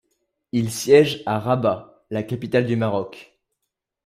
[0.51, 3.37] Il siège à Rabat, la capitale du Maroc.